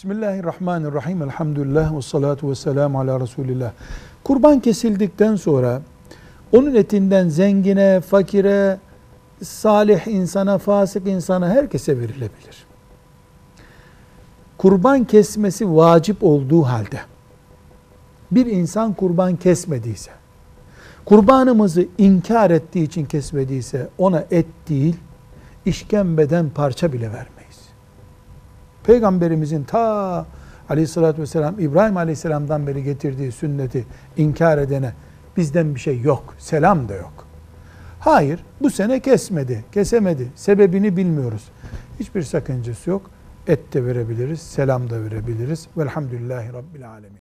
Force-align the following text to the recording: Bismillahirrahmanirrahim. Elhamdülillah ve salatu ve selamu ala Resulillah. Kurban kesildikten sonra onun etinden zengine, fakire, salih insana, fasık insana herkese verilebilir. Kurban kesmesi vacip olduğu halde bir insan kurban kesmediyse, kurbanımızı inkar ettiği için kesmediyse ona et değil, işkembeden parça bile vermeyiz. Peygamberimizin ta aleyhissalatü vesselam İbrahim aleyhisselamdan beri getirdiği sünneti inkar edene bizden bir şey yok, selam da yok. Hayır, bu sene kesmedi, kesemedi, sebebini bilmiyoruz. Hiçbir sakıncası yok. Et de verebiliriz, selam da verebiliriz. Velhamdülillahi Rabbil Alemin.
Bismillahirrahmanirrahim. 0.00 1.22
Elhamdülillah 1.22 1.96
ve 1.96 2.02
salatu 2.02 2.50
ve 2.50 2.54
selamu 2.54 3.00
ala 3.00 3.20
Resulillah. 3.20 3.72
Kurban 4.24 4.60
kesildikten 4.60 5.36
sonra 5.36 5.82
onun 6.52 6.74
etinden 6.74 7.28
zengine, 7.28 8.00
fakire, 8.00 8.78
salih 9.42 10.06
insana, 10.06 10.58
fasık 10.58 11.06
insana 11.06 11.48
herkese 11.48 11.98
verilebilir. 11.98 12.66
Kurban 14.58 15.04
kesmesi 15.04 15.76
vacip 15.76 16.16
olduğu 16.22 16.62
halde 16.62 17.00
bir 18.30 18.46
insan 18.46 18.92
kurban 18.92 19.36
kesmediyse, 19.36 20.10
kurbanımızı 21.04 21.86
inkar 21.98 22.50
ettiği 22.50 22.84
için 22.84 23.04
kesmediyse 23.04 23.88
ona 23.98 24.24
et 24.30 24.46
değil, 24.68 24.96
işkembeden 25.66 26.50
parça 26.50 26.92
bile 26.92 27.06
vermeyiz. 27.12 27.39
Peygamberimizin 28.90 29.64
ta 29.64 30.26
aleyhissalatü 30.68 31.22
vesselam 31.22 31.60
İbrahim 31.60 31.96
aleyhisselamdan 31.96 32.66
beri 32.66 32.84
getirdiği 32.84 33.32
sünneti 33.32 33.84
inkar 34.16 34.58
edene 34.58 34.92
bizden 35.36 35.74
bir 35.74 35.80
şey 35.80 36.00
yok, 36.00 36.34
selam 36.38 36.88
da 36.88 36.94
yok. 36.94 37.26
Hayır, 38.00 38.44
bu 38.60 38.70
sene 38.70 39.00
kesmedi, 39.00 39.64
kesemedi, 39.72 40.28
sebebini 40.34 40.96
bilmiyoruz. 40.96 41.48
Hiçbir 42.00 42.22
sakıncası 42.22 42.90
yok. 42.90 43.10
Et 43.46 43.74
de 43.74 43.84
verebiliriz, 43.84 44.40
selam 44.40 44.90
da 44.90 45.02
verebiliriz. 45.04 45.68
Velhamdülillahi 45.76 46.52
Rabbil 46.52 46.90
Alemin. 46.90 47.18